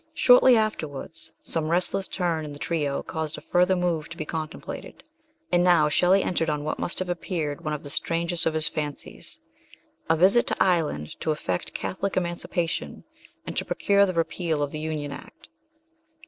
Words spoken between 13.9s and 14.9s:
the repeal of the